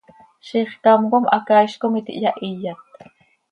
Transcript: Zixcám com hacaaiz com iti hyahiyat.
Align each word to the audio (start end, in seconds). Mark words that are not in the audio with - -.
Zixcám 0.51 1.05
com 1.11 1.29
hacaaiz 1.35 1.77
com 1.85 2.01
iti 2.01 2.17
hyahiyat. 2.25 3.09